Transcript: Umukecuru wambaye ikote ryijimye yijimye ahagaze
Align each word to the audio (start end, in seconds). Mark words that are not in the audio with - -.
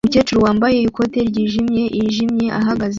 Umukecuru 0.03 0.39
wambaye 0.45 0.77
ikote 0.87 1.17
ryijimye 1.29 1.83
yijimye 1.97 2.47
ahagaze 2.61 2.89